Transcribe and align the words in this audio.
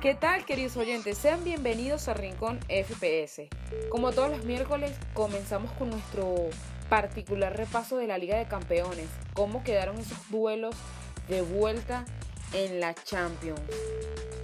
¿Qué 0.00 0.14
tal 0.14 0.44
queridos 0.44 0.76
oyentes? 0.76 1.18
Sean 1.18 1.42
bienvenidos 1.42 2.06
a 2.06 2.14
Rincón 2.14 2.60
FPS. 2.68 3.48
Como 3.90 4.12
todos 4.12 4.30
los 4.30 4.44
miércoles, 4.44 4.92
comenzamos 5.12 5.72
con 5.72 5.90
nuestro 5.90 6.36
particular 6.88 7.56
repaso 7.56 7.96
de 7.96 8.06
la 8.06 8.16
Liga 8.16 8.38
de 8.38 8.46
Campeones, 8.46 9.08
cómo 9.34 9.64
quedaron 9.64 9.98
esos 9.98 10.30
duelos 10.30 10.76
de 11.26 11.42
vuelta 11.42 12.04
en 12.52 12.78
la 12.78 12.94
Champions. 12.94 13.60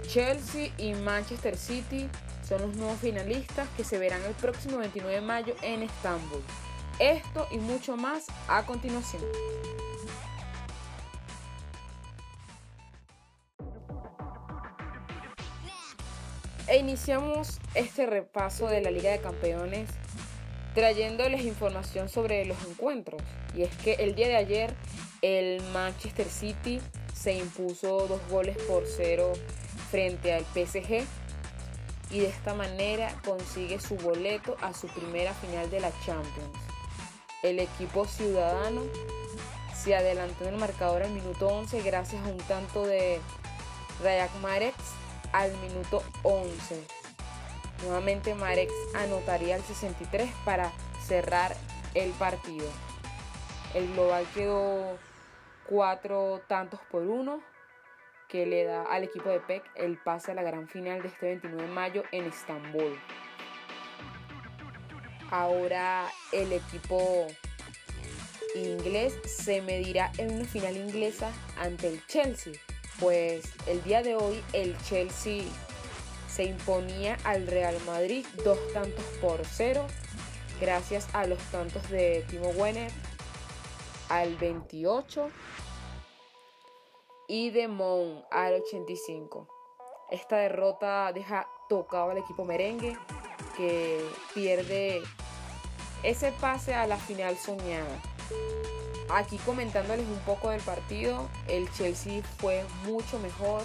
Chelsea 0.09 0.73
y 0.77 0.93
Manchester 0.93 1.55
City 1.55 2.09
son 2.45 2.61
los 2.61 2.75
nuevos 2.75 2.99
finalistas 2.99 3.69
que 3.77 3.85
se 3.85 3.97
verán 3.97 4.21
el 4.25 4.33
próximo 4.33 4.79
29 4.79 5.15
de 5.15 5.21
mayo 5.21 5.55
en 5.61 5.83
Estambul. 5.83 6.41
Esto 6.99 7.47
y 7.49 7.59
mucho 7.59 7.95
más 7.95 8.25
a 8.49 8.65
continuación. 8.65 9.23
Iniciamos 16.77 17.59
este 17.73 18.05
repaso 18.05 18.67
de 18.67 18.81
la 18.81 18.91
Liga 18.91 19.11
de 19.11 19.19
Campeones 19.19 19.89
trayéndoles 20.73 21.45
información 21.45 22.09
sobre 22.09 22.45
los 22.45 22.57
encuentros. 22.65 23.21
Y 23.55 23.63
es 23.63 23.75
que 23.77 23.93
el 23.93 24.15
día 24.15 24.27
de 24.27 24.35
ayer 24.35 24.73
el 25.21 25.61
Manchester 25.73 26.27
City 26.27 26.81
se 27.13 27.33
impuso 27.33 28.07
dos 28.07 28.21
goles 28.29 28.57
por 28.67 28.83
cero 28.85 29.33
frente 29.89 30.33
al 30.33 30.43
PSG 30.43 31.05
y 32.11 32.19
de 32.19 32.27
esta 32.27 32.53
manera 32.53 33.09
consigue 33.25 33.79
su 33.79 33.95
boleto 33.95 34.57
a 34.61 34.73
su 34.73 34.87
primera 34.87 35.33
final 35.33 35.69
de 35.71 35.79
la 35.79 35.91
Champions. 36.05 36.57
El 37.41 37.59
equipo 37.59 38.05
ciudadano 38.05 38.81
se 39.75 39.95
adelantó 39.95 40.45
en 40.45 40.55
el 40.55 40.59
marcador 40.59 41.03
al 41.03 41.11
minuto 41.11 41.47
11 41.47 41.81
gracias 41.83 42.25
a 42.25 42.29
un 42.29 42.37
tanto 42.37 42.85
de 42.85 43.19
Rayak 44.03 44.33
Marex 44.41 44.75
al 45.35 45.51
minuto 45.57 46.01
11. 46.23 46.81
Nuevamente 47.83 48.33
Marex 48.35 48.71
anotaría 48.95 49.57
el 49.57 49.63
63 49.63 50.31
para 50.45 50.71
cerrar 51.05 51.53
el 51.93 52.11
partido. 52.11 52.65
El 53.73 53.91
global 53.91 54.25
quedó 54.33 54.97
cuatro 55.67 56.41
tantos 56.47 56.79
por 56.89 57.01
uno 57.01 57.41
que 58.29 58.45
le 58.45 58.63
da 58.63 58.83
al 58.83 59.03
equipo 59.03 59.29
de 59.29 59.41
PEC 59.41 59.63
el 59.75 59.97
pase 59.97 60.31
a 60.31 60.35
la 60.35 60.41
gran 60.41 60.69
final 60.69 61.01
de 61.01 61.09
este 61.09 61.25
29 61.25 61.63
de 61.63 61.73
mayo 61.73 62.03
en 62.13 62.25
Estambul. 62.25 62.97
Ahora 65.31 66.05
el 66.31 66.53
equipo 66.53 67.27
inglés 68.55 69.19
se 69.25 69.61
medirá 69.61 70.13
en 70.17 70.33
una 70.33 70.45
final 70.45 70.77
inglesa 70.77 71.29
ante 71.57 71.89
el 71.89 72.05
Chelsea 72.07 72.53
pues 72.99 73.45
el 73.67 73.83
día 73.83 74.01
de 74.01 74.15
hoy 74.15 74.43
el 74.53 74.77
Chelsea 74.83 75.43
se 76.27 76.43
imponía 76.43 77.17
al 77.23 77.47
Real 77.47 77.77
Madrid 77.85 78.25
dos 78.43 78.59
tantos 78.73 79.05
por 79.21 79.41
cero 79.45 79.85
gracias 80.59 81.07
a 81.13 81.25
los 81.25 81.39
tantos 81.51 81.89
de 81.89 82.25
Timo 82.29 82.49
Werner 82.49 82.91
al 84.09 84.35
28 84.35 85.29
y 87.27 87.49
de 87.49 87.67
Mon 87.67 88.23
al 88.31 88.61
85. 88.61 89.47
Esta 90.11 90.37
derrota 90.37 91.11
deja 91.13 91.47
tocado 91.67 92.11
al 92.11 92.19
equipo 92.19 92.45
merengue 92.45 92.97
que 93.57 94.07
pierde 94.33 95.01
ese 96.03 96.31
pase 96.33 96.73
a 96.75 96.85
la 96.85 96.97
final 96.97 97.35
soñada. 97.37 97.99
Aquí 99.09 99.37
comentándoles 99.39 100.07
un 100.07 100.19
poco 100.19 100.49
del 100.49 100.61
partido, 100.61 101.29
el 101.47 101.71
Chelsea 101.73 102.23
fue 102.37 102.63
mucho 102.85 103.19
mejor, 103.19 103.61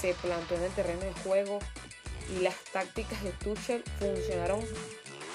se 0.00 0.14
plantó 0.14 0.56
en 0.56 0.62
el 0.64 0.72
terreno 0.72 1.00
de 1.00 1.12
juego 1.22 1.58
y 2.36 2.40
las 2.40 2.56
tácticas 2.72 3.22
de 3.22 3.30
Tuchel 3.32 3.84
funcionaron 3.98 4.60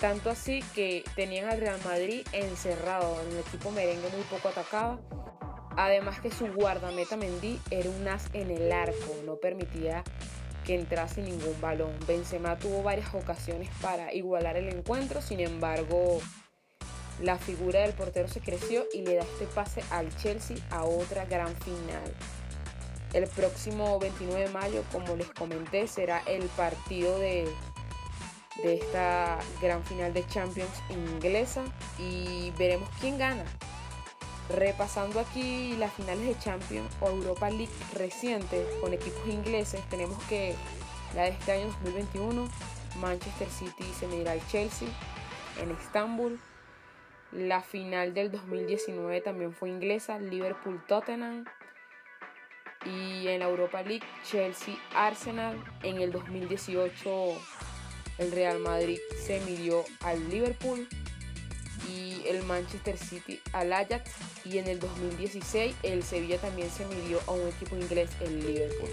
tanto 0.01 0.29
así 0.29 0.63
que 0.75 1.03
tenían 1.15 1.49
al 1.49 1.59
Real 1.59 1.79
Madrid 1.83 2.25
encerrado, 2.31 3.19
el 3.21 3.37
equipo 3.39 3.71
merengue 3.71 4.09
muy 4.09 4.21
poco 4.29 4.49
atacaba. 4.49 4.99
Además 5.75 6.19
que 6.19 6.31
su 6.31 6.47
guardameta 6.47 7.17
Mendy 7.17 7.59
era 7.71 7.89
un 7.89 8.07
as 8.07 8.25
en 8.33 8.51
el 8.51 8.71
arco, 8.71 9.15
no 9.25 9.37
permitía 9.37 10.03
que 10.65 10.75
entrase 10.75 11.21
ningún 11.21 11.59
balón. 11.61 11.93
Benzema 12.07 12.57
tuvo 12.57 12.83
varias 12.83 13.13
ocasiones 13.13 13.69
para 13.81 14.13
igualar 14.13 14.57
el 14.57 14.69
encuentro, 14.69 15.21
sin 15.21 15.39
embargo, 15.39 16.19
la 17.21 17.37
figura 17.37 17.81
del 17.81 17.93
portero 17.93 18.27
se 18.27 18.41
creció 18.41 18.85
y 18.93 19.01
le 19.01 19.15
da 19.15 19.23
este 19.23 19.45
pase 19.47 19.83
al 19.89 20.15
Chelsea 20.17 20.57
a 20.69 20.83
otra 20.83 21.25
gran 21.25 21.55
final. 21.57 22.13
El 23.13 23.27
próximo 23.27 23.99
29 23.99 24.47
de 24.47 24.49
mayo, 24.49 24.83
como 24.91 25.15
les 25.15 25.29
comenté, 25.31 25.87
será 25.87 26.21
el 26.27 26.43
partido 26.49 27.17
de, 27.19 27.47
de 28.63 28.75
esta 28.75 29.39
gran 29.61 29.83
final 29.85 30.13
de 30.13 30.25
Champions 30.27 30.71
inglesa 30.89 31.63
y 31.97 32.51
veremos 32.57 32.89
quién 32.99 33.17
gana. 33.17 33.45
Repasando 34.49 35.19
aquí 35.19 35.75
las 35.77 35.91
finales 35.93 36.25
de 36.25 36.39
Champions 36.39 36.89
o 37.01 37.09
Europa 37.09 37.49
League 37.49 37.73
recientes 37.93 38.65
con 38.79 38.93
equipos 38.93 39.27
ingleses, 39.27 39.81
tenemos 39.89 40.21
que 40.25 40.55
la 41.15 41.23
de 41.23 41.29
este 41.29 41.51
año 41.53 41.67
2021, 41.83 42.47
Manchester 42.99 43.49
City 43.49 43.85
se 43.97 44.07
medirá 44.07 44.33
al 44.33 44.47
Chelsea 44.47 44.87
en 45.61 45.71
Estambul. 45.71 46.39
La 47.31 47.61
final 47.61 48.13
del 48.13 48.31
2019 48.31 49.21
también 49.21 49.53
fue 49.53 49.69
inglesa, 49.69 50.17
Liverpool-Tottenham. 50.19 51.45
Y 52.85 53.27
en 53.27 53.39
la 53.39 53.49
Europa 53.49 53.81
League, 53.81 54.05
Chelsea-Arsenal. 54.23 55.61
En 55.83 55.97
el 55.97 56.11
2018, 56.11 57.37
el 58.19 58.31
Real 58.31 58.59
Madrid 58.59 58.99
se 59.17 59.41
midió 59.41 59.83
al 60.01 60.29
Liverpool 60.29 60.87
y 61.89 62.21
el 62.27 62.43
Manchester 62.43 62.97
City 62.97 63.41
al 63.51 63.73
Ajax. 63.73 64.11
Y 64.45 64.59
en 64.59 64.67
el 64.67 64.79
2016, 64.79 65.75
el 65.83 66.03
Sevilla 66.03 66.37
también 66.37 66.69
se 66.69 66.85
midió 66.85 67.19
a 67.27 67.31
un 67.31 67.47
equipo 67.47 67.75
inglés, 67.75 68.09
el 68.21 68.39
Liverpool. 68.39 68.89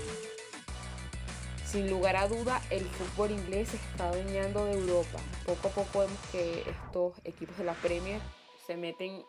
Sin 1.75 1.91
lugar 1.91 2.15
a 2.15 2.29
duda, 2.29 2.63
el 2.71 2.85
fútbol 2.85 3.33
inglés 3.33 3.71
se 3.71 3.79
está 3.79 4.09
adueñando 4.09 4.65
de 4.65 4.75
Europa. 4.75 5.19
Poco 5.45 5.67
a 5.67 5.71
poco 5.73 5.99
vemos 5.99 6.19
que 6.31 6.61
estos 6.61 7.15
equipos 7.25 7.59
de 7.59 7.65
la 7.65 7.73
Premier 7.75 8.21
se 8.65 8.77
meten 8.77 9.25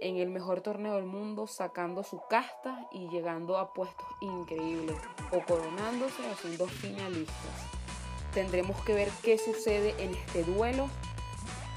en 0.00 0.16
el 0.16 0.30
mejor 0.30 0.62
torneo 0.62 0.96
del 0.96 1.04
mundo, 1.04 1.46
sacando 1.46 2.02
su 2.02 2.20
casta 2.28 2.88
y 2.90 3.08
llegando 3.08 3.56
a 3.56 3.72
puestos 3.72 4.04
increíbles, 4.20 4.96
o 5.30 5.42
coronándose 5.46 6.28
o 6.28 6.34
siendo 6.34 6.66
finalistas. 6.66 7.36
Tendremos 8.32 8.80
que 8.80 8.94
ver 8.94 9.08
qué 9.22 9.38
sucede 9.38 9.94
en 10.02 10.12
este 10.12 10.42
duelo, 10.42 10.88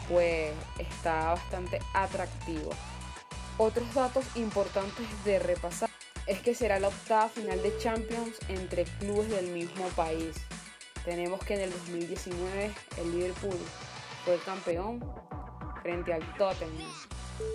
pues 0.10 0.56
está 0.80 1.34
bastante 1.34 1.78
atractivo. 1.94 2.72
Otros 3.60 3.94
datos 3.94 4.26
importantes 4.36 5.06
de 5.24 5.38
repasar 5.38 5.92
es 6.28 6.40
que 6.42 6.54
será 6.54 6.80
la 6.80 6.90
octava 6.90 7.30
final 7.30 7.62
de 7.64 7.78
Champions 7.78 8.36
entre 8.50 8.84
clubes 9.00 9.30
del 9.30 9.48
mismo 9.48 9.88
país. 9.96 10.36
Tenemos 11.06 11.40
que 11.44 11.56
en 11.56 11.62
el 11.62 11.72
2019 11.72 12.72
el 12.98 13.12
Liverpool 13.12 13.58
fue 14.26 14.38
campeón 14.46 15.00
frente 15.82 16.14
al 16.14 16.22
Tottenham. 16.38 16.92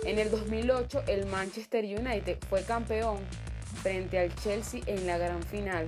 En 0.05 0.17
el 0.17 0.31
2008 0.31 1.03
el 1.07 1.27
Manchester 1.27 1.85
United 1.85 2.39
fue 2.49 2.63
campeón 2.63 3.17
frente 3.81 4.17
al 4.17 4.33
Chelsea 4.35 4.81
en 4.87 5.05
la 5.05 5.17
gran 5.17 5.43
final. 5.43 5.85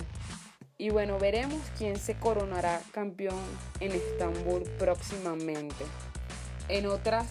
Y 0.78 0.90
bueno, 0.90 1.18
veremos 1.18 1.60
quién 1.78 1.96
se 1.96 2.14
coronará 2.18 2.80
campeón 2.92 3.42
en 3.80 3.92
Estambul 3.92 4.62
próximamente. 4.78 5.84
En 6.68 6.86
otras 6.86 7.26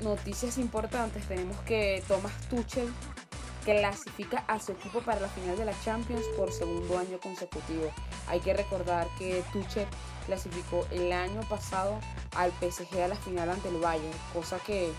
noticias 0.00 0.58
importantes 0.58 1.26
tenemos 1.26 1.56
que 1.60 2.02
Thomas 2.08 2.32
Tuchel 2.50 2.88
clasifica 3.68 4.44
a 4.46 4.58
su 4.58 4.72
equipo 4.72 5.00
para 5.00 5.20
la 5.20 5.28
final 5.28 5.58
de 5.58 5.66
la 5.66 5.78
Champions 5.84 6.24
por 6.38 6.50
segundo 6.50 6.96
año 6.96 7.20
consecutivo. 7.20 7.92
Hay 8.26 8.40
que 8.40 8.54
recordar 8.54 9.06
que 9.18 9.44
Tuchel 9.52 9.86
clasificó 10.24 10.86
el 10.90 11.12
año 11.12 11.42
pasado 11.50 11.98
al 12.34 12.50
PSG 12.52 13.02
a 13.02 13.08
la 13.08 13.16
final 13.16 13.50
ante 13.50 13.68
el 13.68 13.76
Bayern, 13.76 14.16
cosa 14.32 14.58
que, 14.58 14.90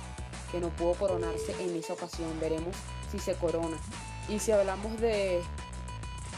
que 0.52 0.60
no 0.60 0.70
pudo 0.70 0.94
coronarse 0.94 1.56
en 1.60 1.76
esa 1.76 1.94
ocasión. 1.94 2.40
Veremos 2.40 2.76
si 3.12 3.18
se 3.18 3.34
corona. 3.34 3.78
Y 4.28 4.38
si 4.38 4.52
hablamos 4.52 5.02
de 5.02 5.42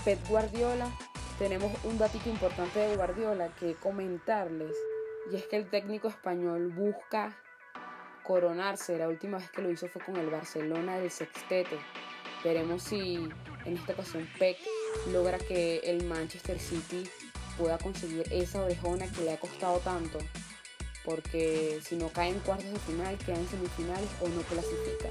Pep 0.05 0.25
Guardiola, 0.29 0.89
tenemos 1.37 1.73
un 1.83 1.97
datito 1.97 2.29
importante 2.29 2.79
de 2.79 2.95
Guardiola 2.95 3.49
que 3.59 3.75
comentarles. 3.75 4.73
Y 5.33 5.35
es 5.35 5.47
que 5.47 5.57
el 5.57 5.69
técnico 5.69 6.07
español 6.07 6.69
busca 6.69 7.35
coronarse. 8.23 8.97
La 8.97 9.09
última 9.09 9.37
vez 9.37 9.51
que 9.51 9.61
lo 9.61 9.69
hizo 9.69 9.89
fue 9.89 10.01
con 10.01 10.15
el 10.15 10.29
Barcelona 10.29 10.97
del 10.97 11.11
Sextete. 11.11 11.77
Veremos 12.43 12.83
si 12.83 13.29
en 13.65 13.77
esta 13.77 13.93
ocasión 13.93 14.27
Peck 14.39 14.57
logra 15.11 15.37
que 15.37 15.77
el 15.79 16.05
Manchester 16.05 16.59
City 16.59 17.09
pueda 17.57 17.77
conseguir 17.77 18.25
esa 18.31 18.63
orejona 18.63 19.07
que 19.11 19.21
le 19.21 19.33
ha 19.33 19.39
costado 19.39 19.77
tanto. 19.79 20.17
Porque 21.05 21.79
si 21.83 21.95
no 21.95 22.09
cae 22.09 22.29
en 22.29 22.39
cuartos 22.39 22.71
de 22.71 22.79
final, 22.79 23.17
queda 23.17 23.37
en 23.37 23.47
semifinales 23.47 24.09
o 24.21 24.27
no 24.27 24.41
clasifica. 24.41 25.09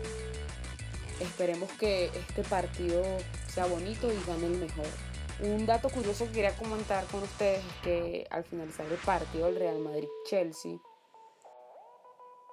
Esperemos 1.21 1.71
que 1.73 2.06
este 2.06 2.43
partido 2.44 3.03
sea 3.49 3.67
bonito 3.67 4.11
y 4.11 4.26
gane 4.26 4.47
el 4.47 4.59
mejor. 4.59 4.87
Un 5.41 5.67
dato 5.67 5.88
curioso 5.88 6.26
que 6.26 6.33
quería 6.33 6.56
comentar 6.56 7.05
con 7.06 7.23
ustedes 7.23 7.65
es 7.65 7.75
que 7.83 8.26
al 8.31 8.44
finalizar 8.44 8.87
el 8.87 8.99
partido 8.99 9.47
del 9.47 9.56
Real 9.56 9.79
Madrid-Chelsea, 9.79 10.79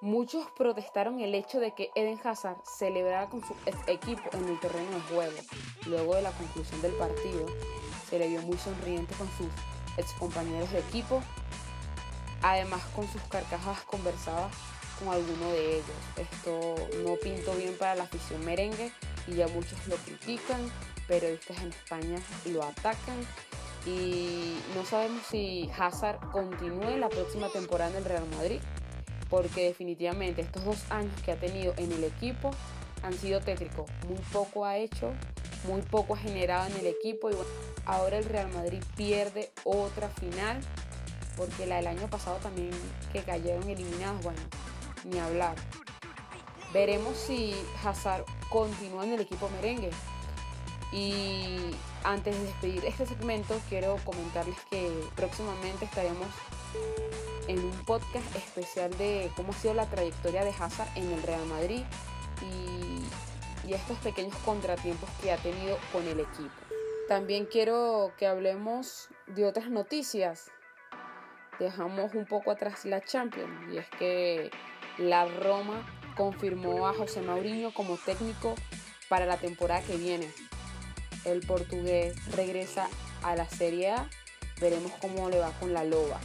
muchos 0.00 0.46
protestaron 0.56 1.20
el 1.20 1.34
hecho 1.34 1.60
de 1.60 1.72
que 1.74 1.90
Eden 1.94 2.20
Hazard 2.22 2.58
celebrara 2.64 3.28
con 3.28 3.40
su 3.40 3.54
equipo 3.86 4.22
en 4.32 4.48
el 4.48 4.60
terreno 4.60 4.90
de 4.90 5.00
juego. 5.14 5.38
Luego 5.86 6.14
de 6.14 6.22
la 6.22 6.30
conclusión 6.32 6.80
del 6.82 6.92
partido, 6.92 7.46
se 8.08 8.18
le 8.18 8.28
vio 8.28 8.42
muy 8.42 8.58
sonriente 8.58 9.14
con 9.14 9.28
sus 9.36 9.48
ex 9.96 10.12
compañeros 10.14 10.70
de 10.72 10.80
equipo, 10.80 11.22
además 12.42 12.82
con 12.94 13.06
sus 13.08 13.22
carcajadas 13.22 13.82
conversadas 13.82 14.52
con 14.98 15.08
alguno 15.08 15.50
de 15.52 15.76
ellos. 15.76 15.96
Esto 16.16 16.74
no 17.04 17.16
pintó 17.16 17.54
bien 17.54 17.76
para 17.78 17.94
la 17.94 18.04
afición 18.04 18.44
merengue 18.44 18.92
y 19.26 19.34
ya 19.34 19.48
muchos 19.48 19.86
lo 19.86 19.96
critican, 19.96 20.60
periodistas 21.06 21.58
en 21.58 21.68
España 21.68 22.18
lo 22.46 22.62
atacan 22.62 23.16
y 23.86 24.56
no 24.74 24.84
sabemos 24.84 25.22
si 25.30 25.70
Hazard 25.78 26.18
continúe 26.30 26.96
la 26.98 27.08
próxima 27.08 27.48
temporada 27.48 27.90
en 27.90 27.96
el 27.96 28.04
Real 28.04 28.26
Madrid, 28.36 28.60
porque 29.28 29.64
definitivamente 29.64 30.42
estos 30.42 30.64
dos 30.64 30.90
años 30.90 31.12
que 31.22 31.32
ha 31.32 31.36
tenido 31.36 31.74
en 31.76 31.92
el 31.92 32.04
equipo 32.04 32.50
han 33.02 33.12
sido 33.14 33.40
tétricos. 33.40 33.90
Muy 34.06 34.18
poco 34.32 34.64
ha 34.64 34.76
hecho, 34.76 35.12
muy 35.66 35.82
poco 35.82 36.14
ha 36.14 36.18
generado 36.18 36.66
en 36.66 36.76
el 36.76 36.86
equipo 36.86 37.30
y 37.30 37.34
ahora 37.84 38.18
el 38.18 38.24
Real 38.24 38.50
Madrid 38.52 38.82
pierde 38.96 39.50
otra 39.64 40.08
final, 40.08 40.60
porque 41.36 41.66
la 41.66 41.76
del 41.76 41.88
año 41.88 42.08
pasado 42.08 42.36
también 42.38 42.70
que 43.12 43.22
cayeron 43.22 43.68
eliminados, 43.68 44.22
bueno, 44.22 44.40
ni 45.04 45.18
hablar. 45.18 45.54
Veremos 46.72 47.16
si 47.16 47.54
Hazard 47.82 48.24
continúa 48.50 49.04
en 49.04 49.14
el 49.14 49.20
equipo 49.20 49.48
merengue. 49.50 49.90
Y 50.90 51.70
antes 52.02 52.34
de 52.34 52.44
despedir 52.44 52.84
este 52.86 53.06
segmento, 53.06 53.58
quiero 53.68 53.96
comentarles 54.04 54.56
que 54.70 54.90
próximamente 55.14 55.84
estaremos 55.84 56.26
en 57.48 57.58
un 57.64 57.72
podcast 57.84 58.36
especial 58.36 58.96
de 58.98 59.30
cómo 59.36 59.52
ha 59.52 59.56
sido 59.56 59.74
la 59.74 59.86
trayectoria 59.86 60.44
de 60.44 60.50
Hazard 60.50 60.88
en 60.96 61.10
el 61.10 61.22
Real 61.22 61.44
Madrid 61.46 61.82
y, 62.42 63.68
y 63.68 63.74
estos 63.74 63.98
pequeños 63.98 64.36
contratiempos 64.44 65.08
que 65.22 65.32
ha 65.32 65.36
tenido 65.38 65.78
con 65.92 66.06
el 66.06 66.20
equipo. 66.20 66.50
También 67.08 67.46
quiero 67.46 68.12
que 68.18 68.26
hablemos 68.26 69.08
de 69.26 69.46
otras 69.46 69.70
noticias. 69.70 70.50
Dejamos 71.58 72.14
un 72.14 72.26
poco 72.26 72.50
atrás 72.50 72.84
la 72.84 73.02
Champions 73.02 73.72
y 73.72 73.78
es 73.78 73.88
que 73.98 74.50
la 74.98 75.24
Roma 75.24 75.86
confirmó 76.16 76.86
a 76.86 76.92
José 76.92 77.22
Mourinho 77.22 77.72
como 77.72 77.96
técnico 77.96 78.54
para 79.08 79.24
la 79.24 79.38
temporada 79.38 79.80
que 79.82 79.96
viene. 79.96 80.30
El 81.24 81.40
portugués 81.46 82.14
regresa 82.32 82.88
a 83.22 83.34
la 83.36 83.48
Serie 83.48 83.92
A. 83.92 84.08
Veremos 84.60 84.92
cómo 85.00 85.30
le 85.30 85.38
va 85.38 85.50
con 85.60 85.72
la 85.72 85.84
Loba. 85.84 86.20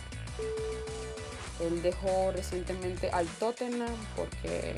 Él 1.59 1.81
dejó 1.81 2.31
recientemente 2.31 3.09
al 3.11 3.27
Tottenham 3.27 3.95
porque 4.15 4.75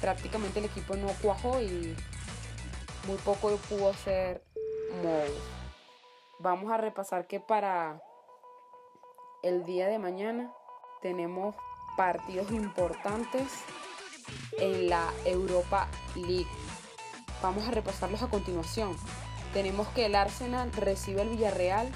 prácticamente 0.00 0.60
el 0.60 0.66
equipo 0.66 0.96
no 0.96 1.08
cuajó 1.20 1.60
y 1.60 1.96
muy 3.06 3.16
poco 3.18 3.56
pudo 3.68 3.90
hacer 3.90 4.42
Mou. 5.02 5.26
Vamos 6.38 6.72
a 6.72 6.76
repasar 6.76 7.26
que 7.26 7.40
para 7.40 8.02
el 9.42 9.64
día 9.64 9.88
de 9.88 9.98
mañana 9.98 10.52
tenemos 11.02 11.54
partidos 11.96 12.50
importantes 12.50 13.46
en 14.58 14.88
la 14.88 15.12
Europa 15.24 15.88
League. 16.14 16.46
Vamos 17.42 17.68
a 17.68 17.70
repasarlos 17.70 18.22
a 18.22 18.28
continuación. 18.28 18.96
Tenemos 19.52 19.86
que 19.88 20.06
el 20.06 20.14
Arsenal 20.14 20.72
recibe 20.72 21.22
el 21.22 21.28
Villarreal 21.30 21.90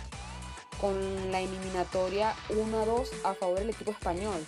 con 0.80 1.30
la 1.32 1.40
eliminatoria 1.40 2.34
1-2 2.50 3.08
a 3.24 3.34
favor 3.34 3.58
del 3.58 3.70
equipo 3.70 3.90
español, 3.90 4.44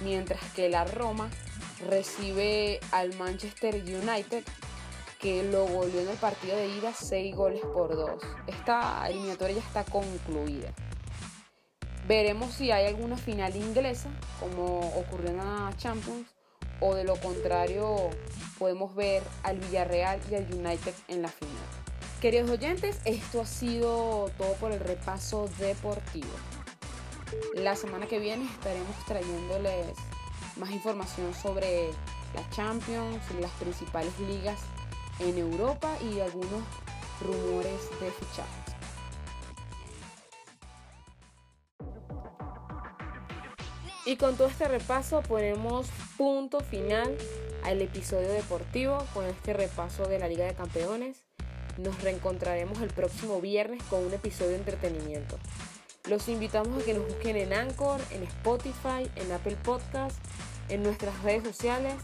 mientras 0.00 0.40
que 0.52 0.68
la 0.68 0.84
Roma 0.84 1.30
recibe 1.88 2.80
al 2.90 3.14
Manchester 3.16 3.74
United 3.74 4.44
que 5.18 5.42
lo 5.42 5.66
goleó 5.66 6.00
en 6.00 6.08
el 6.08 6.16
partido 6.16 6.56
de 6.56 6.68
ida 6.68 6.92
6 6.92 7.34
goles 7.34 7.60
por 7.60 7.94
2. 7.94 8.22
Esta 8.46 9.08
eliminatoria 9.08 9.56
ya 9.56 9.62
está 9.62 9.84
concluida. 9.84 10.72
Veremos 12.06 12.54
si 12.54 12.70
hay 12.70 12.86
alguna 12.86 13.16
final 13.16 13.54
inglesa, 13.56 14.08
como 14.40 14.78
ocurrió 14.96 15.30
en 15.30 15.38
la 15.38 15.72
Champions, 15.76 16.28
o 16.80 16.94
de 16.94 17.04
lo 17.04 17.16
contrario 17.16 18.10
podemos 18.58 18.94
ver 18.94 19.22
al 19.42 19.58
Villarreal 19.58 20.20
y 20.30 20.34
al 20.36 20.44
United 20.52 20.94
en 21.08 21.22
la 21.22 21.28
final. 21.28 21.87
Queridos 22.20 22.50
oyentes, 22.50 22.98
esto 23.04 23.42
ha 23.42 23.46
sido 23.46 24.28
todo 24.36 24.52
por 24.54 24.72
el 24.72 24.80
repaso 24.80 25.48
deportivo. 25.60 26.26
La 27.54 27.76
semana 27.76 28.08
que 28.08 28.18
viene 28.18 28.44
estaremos 28.44 28.96
trayéndoles 29.06 29.96
más 30.56 30.72
información 30.72 31.32
sobre 31.32 31.90
la 32.34 32.50
Champions, 32.50 33.22
las 33.40 33.52
principales 33.52 34.18
ligas 34.18 34.58
en 35.20 35.38
Europa 35.38 35.96
y 36.02 36.18
algunos 36.18 36.64
rumores 37.20 37.88
de 38.00 38.10
fichajes. 38.10 38.74
Y 44.06 44.16
con 44.16 44.36
todo 44.36 44.48
este 44.48 44.66
repaso 44.66 45.22
ponemos 45.22 45.86
punto 46.16 46.58
final 46.58 47.16
al 47.62 47.80
episodio 47.80 48.32
deportivo 48.32 49.06
con 49.14 49.24
este 49.26 49.52
repaso 49.52 50.08
de 50.08 50.18
la 50.18 50.26
Liga 50.26 50.46
de 50.46 50.54
Campeones. 50.54 51.27
Nos 51.78 52.02
reencontraremos 52.02 52.82
el 52.82 52.88
próximo 52.88 53.40
viernes 53.40 53.82
con 53.84 54.04
un 54.04 54.12
episodio 54.12 54.50
de 54.50 54.56
entretenimiento. 54.56 55.38
Los 56.08 56.28
invitamos 56.28 56.82
a 56.82 56.84
que 56.84 56.94
nos 56.94 57.06
busquen 57.06 57.36
en 57.36 57.52
Anchor, 57.52 58.00
en 58.10 58.24
Spotify, 58.24 59.08
en 59.14 59.30
Apple 59.30 59.56
Podcast, 59.62 60.16
en 60.68 60.82
nuestras 60.82 61.22
redes 61.22 61.44
sociales, 61.44 61.94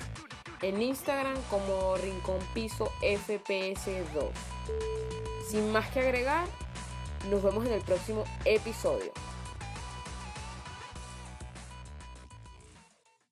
en 0.62 0.81
Instagram 0.81 1.37
como 1.50 1.97
Rincón 1.97 2.38
Piso 2.55 2.93
FPS2. 3.03 4.31
Sin 5.49 5.73
más 5.73 5.91
que 5.91 6.00
agregar, 6.00 6.47
nos 7.29 7.43
vemos 7.43 7.67
en 7.67 7.73
el 7.73 7.82
próximo 7.82 8.25
episodio. 8.44 9.12